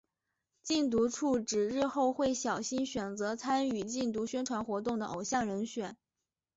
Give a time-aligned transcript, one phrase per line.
[0.63, 5.95] 禁毒处指日后会小心选择参与禁毒宣传活动的偶像人选。